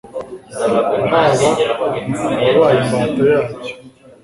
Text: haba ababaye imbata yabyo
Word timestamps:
haba 0.57 0.79
ababaye 0.95 1.49
imbata 1.99 3.21
yabyo 3.29 3.73